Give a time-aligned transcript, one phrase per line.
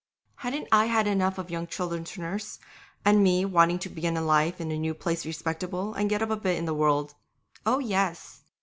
[0.37, 2.57] Hadn't I had enough of young children to nurse,
[3.05, 6.37] and me wanting to begin life in a new place respectable, and get up a
[6.37, 7.13] bit in the world?
[7.67, 8.41] Oh, yes!